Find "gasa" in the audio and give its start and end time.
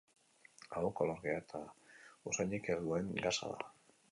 3.27-3.53